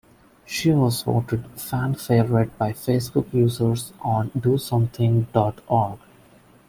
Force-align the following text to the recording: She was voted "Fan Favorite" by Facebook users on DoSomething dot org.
She 0.47 0.71
was 0.71 1.03
voted 1.03 1.45
"Fan 1.51 1.93
Favorite" 1.93 2.57
by 2.57 2.73
Facebook 2.73 3.31
users 3.31 3.93
on 4.01 4.31
DoSomething 4.31 5.31
dot 5.31 5.59
org. 5.67 5.99